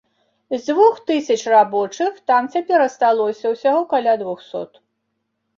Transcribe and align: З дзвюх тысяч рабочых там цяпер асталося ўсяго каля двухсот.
З 0.53 0.59
дзвюх 0.67 0.95
тысяч 1.11 1.37
рабочых 1.55 2.17
там 2.31 2.49
цяпер 2.55 2.79
асталося 2.87 3.45
ўсяго 3.55 3.81
каля 3.93 4.17
двухсот. 4.23 4.71